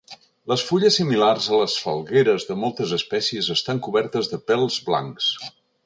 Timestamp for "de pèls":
4.35-4.85